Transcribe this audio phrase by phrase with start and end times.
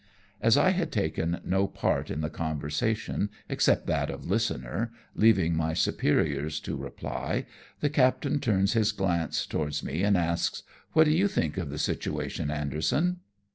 [0.41, 5.75] As I had taken no part in the conversation except that of listener, leaving my
[5.75, 7.45] superiors to reply,
[7.81, 11.77] the captain turns his glance towards me, and asks," What do you think of the
[11.77, 13.17] situation, Anderson